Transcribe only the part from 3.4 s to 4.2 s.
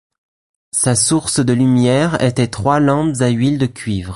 de cuivre.